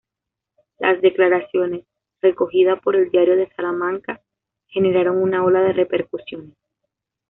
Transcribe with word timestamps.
Las 0.79 0.99
declaraciones, 0.99 1.85
recogidas 2.23 2.81
por 2.81 2.95
El 2.95 3.11
Diario 3.11 3.35
de 3.35 3.53
Salamanca, 3.55 4.19
generaron 4.65 5.17
una 5.17 5.43
ola 5.43 5.61
de 5.61 5.73
repercusiones. 5.73 6.57